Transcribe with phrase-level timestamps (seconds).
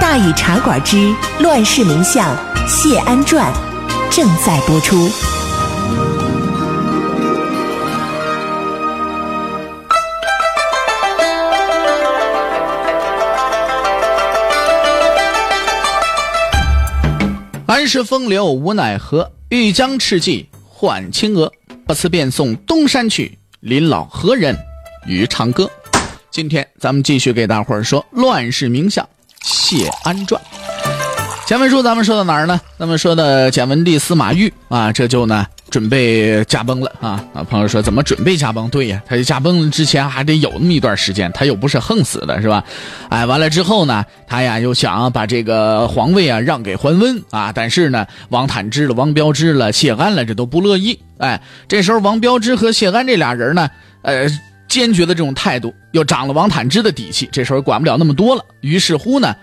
[0.00, 3.52] 大禹茶馆之乱世名相谢安传
[4.10, 5.08] 正在播出。
[17.66, 21.52] 安世风流无奈何，欲将赤骥换青鹅。
[21.86, 24.56] 不辞便送东山去，临老何人
[25.06, 25.70] 与长歌？
[26.30, 29.06] 今天咱们继续给大伙儿说《乱世名相
[29.44, 30.40] 谢安传》。
[31.46, 32.58] 前文书咱们说到哪儿呢？
[32.78, 37.44] 咱们说的简文帝司马懿啊，这就呢准备驾崩了啊啊！
[37.44, 38.66] 朋友说怎么准备驾崩？
[38.70, 42.64] 对呀，他驾崩之前还得有那么一段时间，他又不是横死的，是吧？
[43.10, 50.98] 哎，完了之后呢，他呀又想把这个皇位啊让给桓温啊，但是呢，王坦之了、王彪之了、谢安了，这都不乐意。
[51.18, 53.68] 哎，这时候王彪之和谢安这俩人呢，
[54.00, 54.26] 呃，
[54.74, 58.44] 坚决的这种态度又长了王坦之的底气，这时候管不了那么多了。
[58.60, 59.36] 于是乎呢，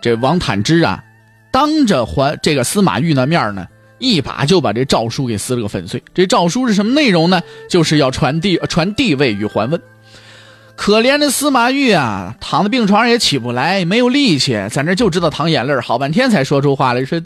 [0.00, 1.02] 这王坦之啊。
[1.50, 3.66] 当着还这个司马懿的面呢，
[3.98, 6.00] 一把就把这诏书给撕了个粉碎。
[6.14, 7.42] 这诏书是什么内容呢？
[7.68, 9.82] 就是要传递传帝位与桓温。
[10.76, 17.20] 可怜的司马懿啊，躺在病床上也起不来，没有力气，在那就知道淌眼泪，好半天才说出话来，说：“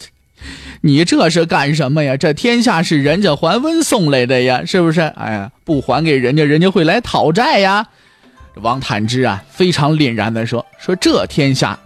[0.82, 2.16] 你这是干什么呀？
[2.16, 5.00] 这天下是人家桓温送来的呀，是不是？
[5.00, 7.86] 哎呀，不还给人家，人家会来讨债呀。”
[8.62, 11.78] 王坦之啊，非常凛然地说：“说这天下，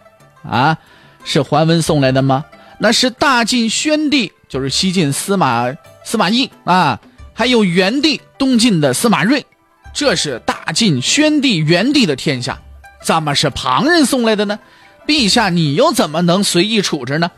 [0.42, 0.76] 啊。”
[1.22, 2.46] 是桓温送来的吗？
[2.78, 5.70] 那是大晋宣帝，就是西晋司马
[6.02, 6.98] 司马懿啊，
[7.34, 9.44] 还有元帝东晋的司马睿，
[9.92, 12.58] 这是大晋宣帝元帝的天下，
[13.04, 14.58] 怎么是旁人送来的呢？
[15.06, 17.30] 陛下，你又怎么能随意处置呢？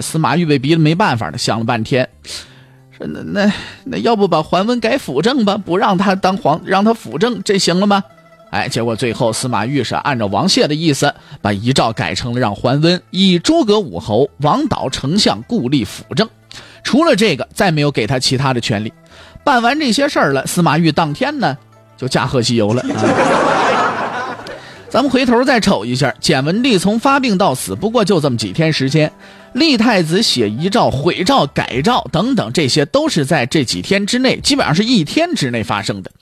[0.00, 2.08] 司马懿被逼得没办法了，想了半天，
[2.96, 3.52] 说那那
[3.84, 8.02] 那要不把桓温改辅政吧，不让他当皇，让他辅政，这行了吗？
[8.50, 11.12] 哎，结果最后司马懿是按照王谢的意思，
[11.42, 16.28] 把遗诏改成了让桓温以诸葛武侯、王导丞相故立辅政。
[16.84, 18.92] 除了这个，再没有给他其他的权利。
[19.42, 21.56] 办完这些事儿了，司马懿当天呢
[21.96, 22.84] 就驾鹤西游了。
[24.94, 29.10] 咱们回头再瞅一下，简文帝从发病到死，不过就这么几天时间。
[29.54, 36.12] 立太子写遗诏、毁诏、改诏等等，这些都是在这几天之内，基本上是一天之内发生的。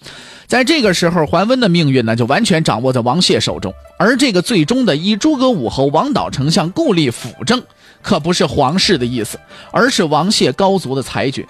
[0.46, 3.74] 在这个时候，桓温的命运呢，就完全掌握在王谢手中。
[3.98, 7.62] 而这个最终的以诸葛武侯、王导丞相故立辅政，
[8.00, 9.38] 可不是皇室的意思，
[9.70, 11.46] 而是王谢高族的裁决。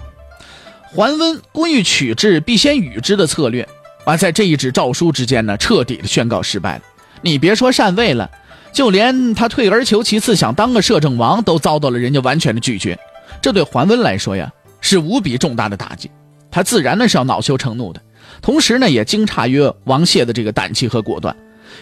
[0.92, 3.68] 桓温故意取之必先予之的策略，
[4.04, 6.82] 啊，在这一纸诏书之间呢，彻底的宣告失败了。
[7.22, 8.30] 你别说禅位了，
[8.72, 12.98] 就连他退而求其次想当个摄政王，都遭到了人家完全的拒绝。
[13.40, 16.10] 这对桓温来说呀，是无比重大的打击。
[16.50, 18.00] 他自然呢是要恼羞成怒的。
[18.40, 21.34] 同时呢，也惊诧于王谢的这个胆气和果断。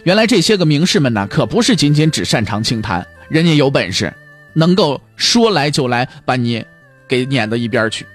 [0.05, 4.13] 原来这些个名士们呢，可不是仅仅只擅长清谈，人家有本事，
[4.53, 6.65] 能够说来就来，把你
[7.09, 8.07] 给撵到一边去。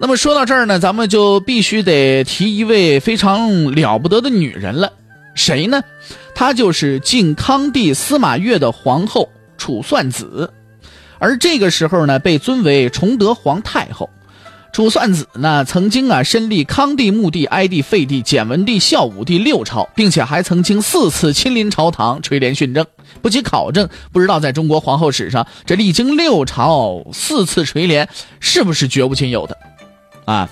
[0.00, 4.92] 那么说到这儿呢，咱们就必须得提一位非常了不得的女人了，
[5.34, 5.82] 谁呢？
[6.36, 10.52] 她就是晋康帝司马越的皇后楚算子，
[11.18, 14.08] 而这个时候呢，被尊为崇德皇太后。
[14.70, 22.86] 楚算子呢，曾经啊身历康帝、穆帝、哀帝、废帝、简文帝、孝武帝六朝，并且还曾经四次亲临朝堂垂帘训政。
[23.20, 28.08] 不及考证，不知道在中国皇后史上，这历经六朝四次垂帘，
[28.38, 29.56] 是不是绝无仅有的？
[30.28, 30.48] 啊，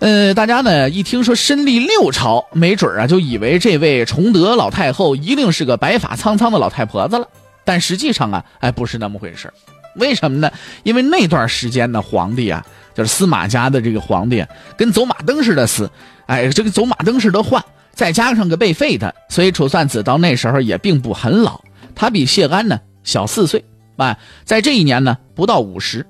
[0.00, 7.26] 呃，大家呢一听说身历六朝，没准啊就以为这位崇德老太后一定是个白发苍苍的老太婆子了。
[7.64, 9.50] 但实际上啊，哎，不是那么回事。
[9.94, 10.50] 为什么呢？
[10.82, 12.64] 因为那段时间的皇帝啊。
[12.94, 14.42] 就是司马家的这个皇帝，
[14.74, 15.90] 跟走马灯似的死，
[16.24, 21.60] 哎，这个走马灯似的换，再加上个被废的，所以楚算子到那时候也并不很老，
[21.94, 23.62] 他比谢安呢小四岁，
[23.98, 26.06] 哎，在这一年呢不到五十。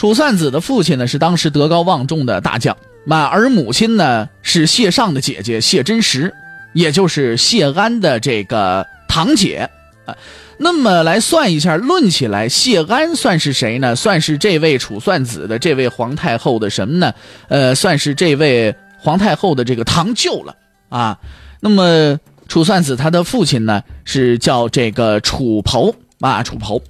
[0.00, 2.74] 楚算子的父亲呢是当时德高望重的大将，
[3.04, 6.32] 嘛，而母亲呢是谢尚的姐姐谢真实，
[6.72, 9.68] 也就是谢安的这个堂姐，
[10.06, 10.16] 啊。
[10.56, 13.94] 那么来算一下，论起来，谢安算是谁呢？
[13.94, 17.12] 算是这位楚算子的这位皇太后的什么呢？
[17.48, 20.56] 呃，算是这位皇太后的这个堂舅了
[20.88, 21.18] 啊。
[21.60, 22.18] 那么
[22.48, 26.82] 楚算子他的父亲呢是叫这个楚侯啊，楚侯，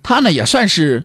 [0.00, 1.02] 他呢也算是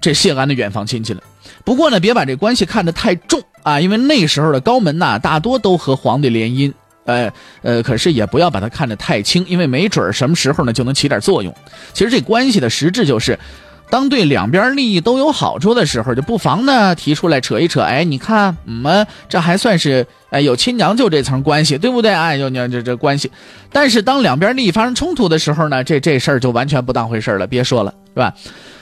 [0.00, 1.22] 这谢安的远房亲戚了。
[1.64, 6.72] 不过呢，别把这关系看得太重啊，因为那时候的高门呐，大多都和皇帝联姻。
[7.04, 7.32] 呃
[7.62, 11.54] 呃，可是也不要把它看得太轻，因为没准什么时候呢就能起点作用。
[11.92, 13.38] 其实这关系的实质就是，
[13.88, 17.80] 当对两边利益都有好处的时候，就不妨呢提出来扯一扯。
[17.80, 22.12] 哎，你看我们这还算是哎有亲娘舅这层关系，对不对？
[22.12, 23.30] 哎，有娘这这关系。
[23.70, 27.46] 但是当两边利益发生冲突的时候呢，这这事儿就完全不当回事了。
[27.46, 28.34] 别说了，是吧？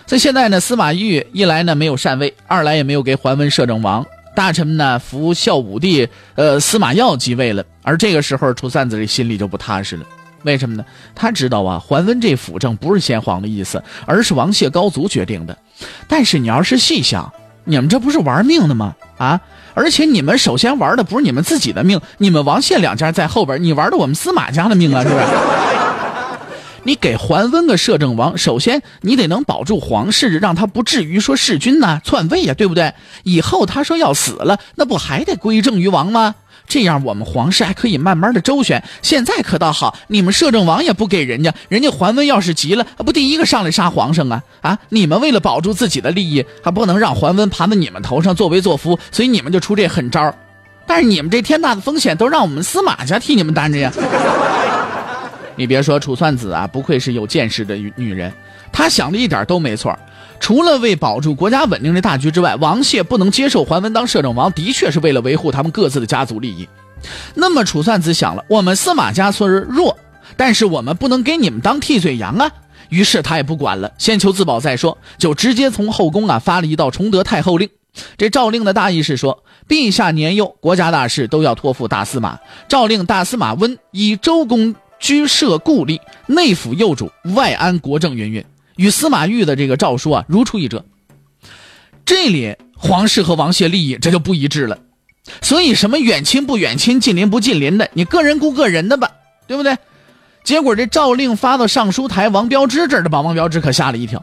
[0.06, 4.04] 所以现在呢，司马懿一来呢没有禅位，二来也没有给桓温摄政王。
[4.34, 7.64] 大臣们呢扶孝武帝，呃，司马曜继位了。
[7.82, 10.04] 而这个时候，楚散子这心里就不踏实了。
[10.44, 10.84] 为什么呢？
[11.14, 15.58] 他知道啊，桓温这辅政不是先皇的意思，而是王谢高祖决定的。
[16.06, 17.32] 但是你要是细想，
[17.64, 18.94] 你们这不是玩命的吗？
[19.18, 19.40] 啊！
[19.74, 25.24] 而且你们首先玩的不是你们自己的命，你们王谢两家在后边，你玩的我们司马家的命啊，是不是？
[26.86, 32.92] 你给桓温个摄政王，首先你得能保住皇室，让他不至于说弑君呐、篡位呀，对不对？
[33.22, 36.34] 以后他说要死了，那不还得归政于王吗？
[36.74, 38.82] 这样我们皇室还可以慢慢的周旋。
[39.00, 44.42] 现在可倒好，你们摄政王也不给人家，人家桓温要是急了，不第一个上来杀皇上啊？
[44.60, 44.76] 啊！
[44.88, 50.34] 你们为了保住自己的利益，还不能让桓温爬在你们头上作威作福，所以你们就出这狠招。
[50.84, 53.92] 但是你们这天大的风险都让我们司马家替你们担着呀。
[55.54, 58.32] 你别说，楚算子啊，不愧是有见识的女人，
[58.72, 59.96] 她想的一点都没错。
[60.44, 66.68] 除了为保住国家稳定的大局之外，王谢不能接受桓温当摄政王，的确是为了维护他们各自的家族利益。
[67.32, 69.96] 那么楚算子想了，我们司马家虽弱，
[70.36, 72.50] 但是我们不能给你们当替罪羊啊。
[72.90, 77.70] 于是他也不管了，先求自保再说，就直接从后宫啊发了一道崇德太后令。
[78.18, 82.38] 这诏令的大意是说，陛下年幼，国家大事都要托付大司马，
[82.68, 84.74] 诏令大司马温以周公。
[85.00, 88.42] 居设故吏，内辅幼主，外安国政，云云，
[88.76, 90.84] 与司马懿的这个诏书啊如出一辙。
[92.04, 94.78] 这里皇室和王谢利益这就不一致了，
[95.40, 99.10] 所以什么远亲不远亲，近邻不近邻的，你个人顾个人的吧，
[99.46, 99.76] 对不对？
[100.44, 104.22] 结果这诏令发到尚书台王标之这儿的，把王标之可吓了一跳。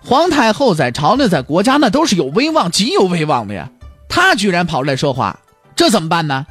[0.00, 3.70] 皇太后在朝内，在国家那都是有威望，极有威望的呀，
[4.08, 5.38] 他居然跑出来说话，
[5.76, 6.46] 这怎么办呢？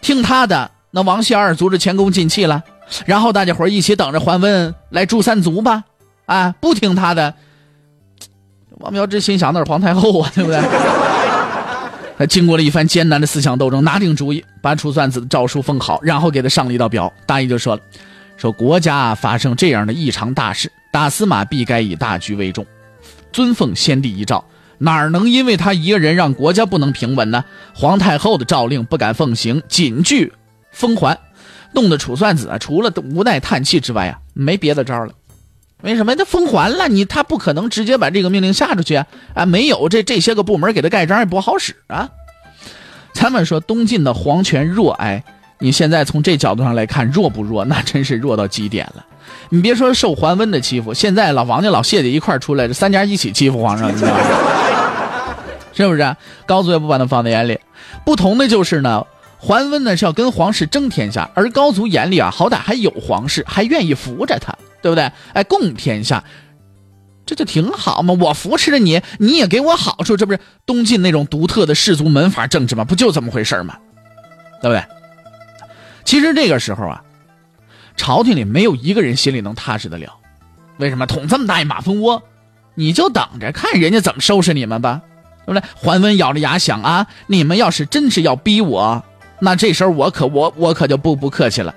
[0.00, 2.62] 听他的，那王谢二族就前功尽弃了。
[3.04, 5.84] 然后大家伙一起等着桓温来诛三族吧，
[6.28, 7.34] 啊，不听他的。
[8.80, 10.60] 王标之心想那是皇太后啊， 对不对？
[12.18, 17.10] 他经过了一番艰难的思想斗争，拿定主意，把楚算子的诏书封好，然后给他上了一道表。
[17.26, 17.82] 大意就说了：
[18.36, 22.66] 说国家发生这样的异常大事，大司马必该以大局为重，
[23.32, 24.44] 尊奉先帝遗诏，
[24.76, 27.42] 哪能因为他一个人让国家不能平稳呢？
[27.74, 30.32] 皇太后的诏令不敢奉行，谨拒
[30.72, 31.18] 封还。
[31.72, 35.12] 弄得楚算子啊，除了无奈叹气之外啊，没别的招了。
[35.82, 36.16] 为什么？
[36.16, 39.06] 他封还了你，他不可能直接把这个命令下出去啊！
[39.34, 42.08] 啊，没有这这些个部门给他盖章也不好使啊。
[43.12, 45.22] 咱们说东晋的皇权弱，哎，
[45.60, 47.64] 你现在从这角度上来看弱不弱？
[47.64, 49.04] 那真是弱到极点了。
[49.50, 54.20] 你别说受桓温的欺负，现在老王家老谢家一块出来，这三家一起欺负皇上，你知道吗？
[55.72, 56.16] 是不是？
[56.44, 57.58] 高祖也不把他放在眼里。
[58.04, 59.04] 不同的就是呢。
[59.40, 65.10] 桓温呢是要跟皇室争天下，而高祖眼里啊，好歹还有皇室，还愿意扶着他，对不对？
[65.32, 66.22] 哎，共天下，
[67.26, 68.14] 这就挺好嘛。
[68.20, 72.84] 我扶持着你，你也给我好处，这不是东晋那种独特的氏族门阀政治吗？
[72.84, 73.76] 不就这么回事吗？
[74.62, 74.84] 对不对？
[76.04, 77.02] 其实这个时候啊，
[77.96, 80.14] 朝廷里没有一个人心里能踏实得了。
[80.78, 82.22] 为什么捅这么大一马蜂窝？
[82.74, 85.02] 你就等着看人家怎么收拾你们吧，
[85.44, 85.68] 对不对？
[85.74, 89.04] 桓温咬着牙想啊，你们要是真是要逼我。
[89.40, 91.74] 那这时候我可我我可就不不客气了。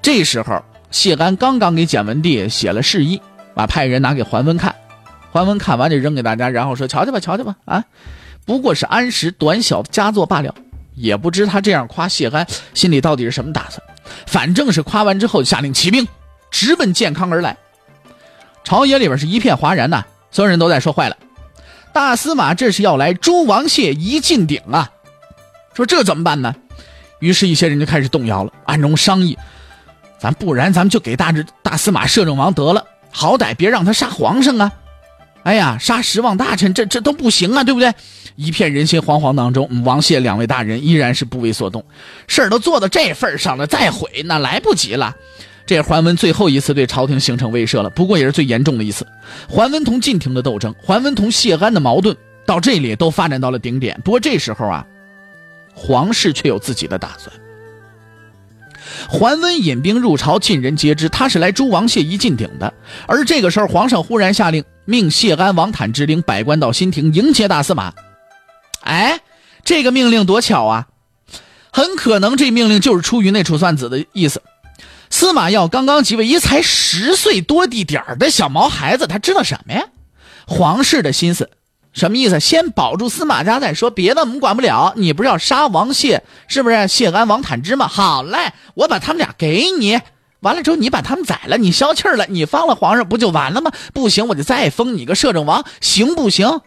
[0.00, 3.20] 这时候谢安刚刚给简文帝写了示意，
[3.54, 4.74] 把派人拿给桓温看。
[5.30, 7.84] 桓温看完就扔给大家，然后说：“瞧瞧吧，瞧瞧吧，啊，
[8.44, 10.54] 不过是安史短小的佳作罢了。”
[10.96, 13.80] 也不知他这样夸谢安心里到底是什么打算。
[14.26, 16.06] 反正是夸完之后，下令起兵，
[16.50, 17.56] 直奔健康而来。
[18.64, 21.16] 朝野里边是一片哗然呐，所有人都在说：“坏了，
[21.94, 24.90] 大司马这是要来诛王谢一进鼎啊！”
[25.72, 26.54] 说这怎么办呢？
[27.20, 29.38] 于是，一些人就开始动摇了，暗中商议
[30.20, 34.70] ：“咱不然，咱们就给大大司马摄政王得了，好歹别让他杀皇上啊！
[35.44, 37.90] 哎呀，杀十望大臣，这这都不行啊，对不对？”
[38.36, 41.82] 一片人心惶惶当中，王谢两位大人依然是不为所动。
[42.26, 45.16] 事儿都做到这份上了，再悔那来不及了。
[45.64, 49.06] 这桓温最后一次对朝廷形成威慑了，不过也是最严重的一次。
[49.48, 53.98] 桓温同晋廷的斗争，桓温同谢安的矛盾，到这里都发展到了顶点。
[54.04, 54.86] 不过这时候啊。
[55.72, 57.34] 皇室却有自己的打算。
[59.08, 62.72] 桓温引兵入朝，尽人皆知他是来诛王谢一进鼎的。
[63.06, 67.92] 而这个时候，皇上忽然下令，命谢安、王坦之领百官到新亭迎接大司马。
[68.82, 69.20] 哎，
[69.64, 70.88] 这个命令多巧啊！
[71.72, 74.42] 很可能这命令就是出于那楚算子的意思。
[75.08, 79.84] 司马曜刚刚即位，一才十岁多地点的小毛孩子，他知道什么呀？
[80.46, 81.50] 皇室的心思，
[81.92, 82.38] 什么意思？
[82.38, 84.92] 先保住司马家再说，别的我们管不了。
[84.96, 86.86] 你不是要杀王谢，是不是？
[86.88, 87.88] 谢安、王坦之吗？
[87.88, 90.00] 好嘞，我把他们俩给你，
[90.40, 93.72] 完了之后你把他们宰了，你消气了，你放了皇上不就完了吗？
[93.92, 96.60] 不行，我就再封你个摄政王，行不行？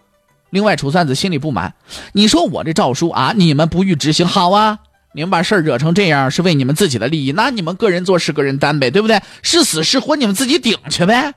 [0.49, 1.73] 另外，楚算子心里不满，
[2.11, 4.79] 你说我这诏书啊，你们不予执行，好啊。
[5.15, 9.21] 你们把事儿惹成这样，是为你们自己的利益，那你们个人做事个人担呗，对不对？
[9.43, 11.35] 是死是活，你们自己顶去呗。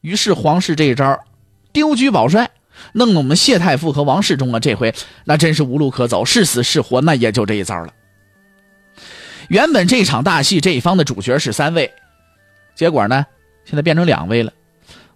[0.00, 1.20] 于是皇室这一招，
[1.72, 2.50] 丢车保帅，
[2.92, 4.94] 弄得我们谢太傅和王世忠啊，这回
[5.24, 7.92] 那真是无路可走，是死是活，那也就这一招了。
[9.48, 11.92] 原本这场大戏这一方的主角是三位，
[12.74, 13.26] 结果呢，
[13.64, 14.52] 现在变成两位了。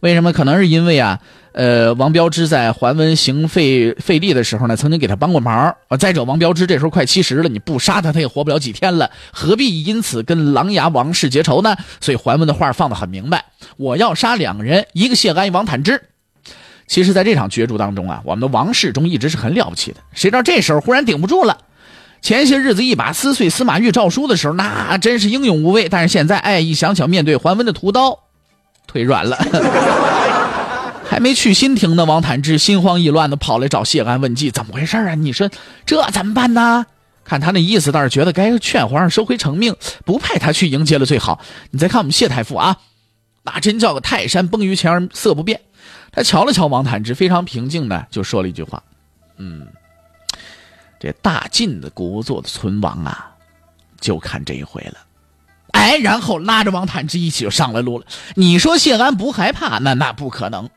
[0.01, 0.33] 为什么？
[0.33, 1.21] 可能是因为啊。
[1.55, 5.73] 呃，王彪之在桓温行废废立的时候呢，曾经给他帮过忙。
[6.01, 11.77] 再者，王彪之这时候快七十了，你不杀他，他也活不了几天了，何必因此跟琅琊王氏结仇呢？
[12.01, 13.45] 所以桓温的话放得很明白，
[13.77, 16.03] 我要杀两个人，一个谢安，一王坦之。
[16.87, 19.99] 其实，在这场角逐当中啊，我们的王世忠一直是很了不起的。
[20.13, 21.59] 谁知道这时候忽然顶不住了，
[22.21, 25.89] 前些日子一把撕碎司马懿诏书的时候，那真是英勇无畏。
[25.89, 28.19] 但是现在，哎，一想想面对桓温的屠刀，
[28.87, 29.37] 腿软了。
[31.09, 35.15] 还没去新亭呢，王坦之心慌意乱的跑来找谢安问计，怎么回事啊？
[35.15, 35.49] 你说
[35.87, 36.87] 这怎么办呢？
[37.25, 39.75] 看他那意思，倒是觉得该劝皇上收回成命，
[40.05, 41.41] 不派他去迎接了最好。
[41.71, 42.77] 你再看我们谢太傅啊，
[43.45, 45.61] 那真叫个泰山崩于前而色不变。
[46.15, 48.83] 他瞧了瞧王坦之，非常平静的就说了一句话
[49.37, 49.67] ：“嗯，
[51.01, 53.33] 这大晋的国祚的存亡啊，
[54.01, 54.99] 就看这一回了。”
[55.73, 58.07] 哎，然后拉着王坦之一起就上了路了。
[58.37, 59.81] 你说谢安不害怕？
[59.81, 60.71] 那那不可能。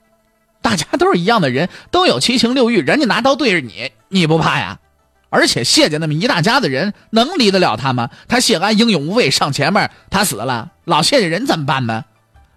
[0.64, 2.82] 大家都是一样的人，都有七情六欲。
[2.82, 4.80] 人家拿刀对着你，你不怕呀？
[5.30, 8.10] 而且谢家那么一大家子人，能离得了他吗？
[8.28, 12.06] 他谢安英勇无畏，上前面，他死了，老谢家人怎么办呢？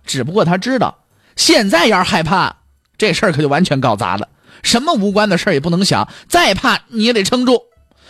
[0.07, 0.99] 只不过他知道，
[1.37, 2.57] 现在要是害怕，
[3.01, 4.29] 这事儿可就完全搞砸了。
[4.63, 7.63] 什么无关的事儿也不能想，再怕你也得撑住。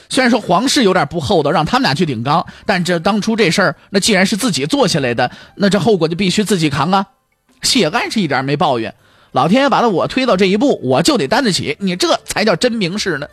[0.09, 7.07] 虽然说皇室有点不厚道，让他们俩去顶缸，但这当初这事儿，那既然是自己做下来的，那这后果就必须自己扛啊。
[7.63, 8.93] 谢安是一点没抱怨。
[9.31, 11.77] 老天爷把他我推到这一步，我就得担得起。
[11.79, 13.29] 你这才叫真名士呢。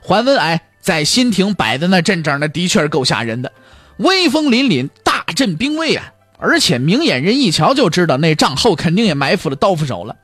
[0.00, 3.52] 桓温哎，在新亭摆的那阵仗，那的确是够吓人的，
[3.98, 6.10] 威风凛凛，大阵兵卫啊！
[6.42, 10.16] 而且明眼人一瞧就知道，那帐后肯定也埋伏了刀斧手了。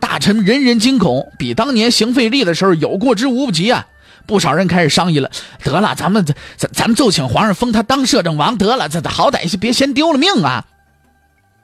[0.00, 3.86] 大臣人人惊恐，比当年行废立的时候有过之无不及啊！
[4.26, 5.30] 不少人开始商议了，
[5.62, 10.66] 得了，咱们咱咱们就请皇上封他当摄政王得了，这好歹别先丢了命啊！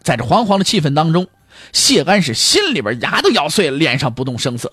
[0.02, 1.26] 在这惶惶的气氛当中。
[1.73, 4.73] 谢安是心里边牙都咬碎了，脸上不动声色。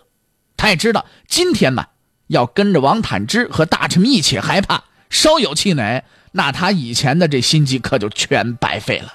[0.57, 1.85] 他也知道今天呢，
[2.27, 9.13] 要跟着王坦之和大臣们一起害怕，稍有气馁，那他以前的这心机可就全白费了。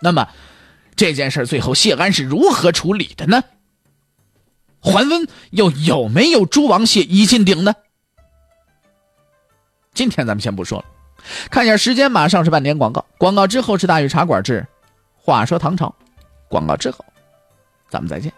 [0.00, 0.28] 那么
[0.96, 3.42] 这件事最后谢安是如何处理的呢？
[4.80, 7.74] 桓温又有没有诛王谢一进鼎呢？
[9.92, 10.84] 今天咱们先不说了，
[11.50, 14.66] 看一下时间，马上是半点广告，广告之后是大禹茶馆之
[15.16, 15.94] 话说唐朝。
[16.48, 17.04] 广告之后，
[17.90, 18.32] 咱们再见。